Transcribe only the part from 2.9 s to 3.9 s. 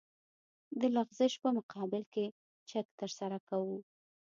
ترسره کوو